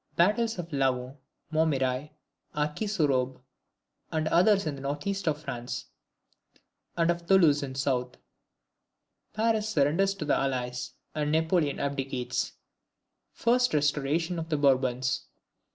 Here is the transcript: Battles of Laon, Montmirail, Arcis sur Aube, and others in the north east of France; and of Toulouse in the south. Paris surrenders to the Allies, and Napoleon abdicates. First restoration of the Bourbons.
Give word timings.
Battles 0.15 0.57
of 0.57 0.73
Laon, 0.73 1.17
Montmirail, 1.53 2.09
Arcis 2.55 2.89
sur 2.95 3.09
Aube, 3.09 3.39
and 4.11 4.27
others 4.29 4.65
in 4.65 4.73
the 4.73 4.81
north 4.81 5.05
east 5.05 5.27
of 5.27 5.43
France; 5.43 5.85
and 6.97 7.11
of 7.11 7.27
Toulouse 7.27 7.61
in 7.61 7.73
the 7.73 7.77
south. 7.79 8.17
Paris 9.33 9.69
surrenders 9.69 10.15
to 10.15 10.25
the 10.25 10.35
Allies, 10.35 10.93
and 11.13 11.31
Napoleon 11.31 11.79
abdicates. 11.79 12.53
First 13.31 13.75
restoration 13.75 14.39
of 14.39 14.49
the 14.49 14.57
Bourbons. 14.57 15.25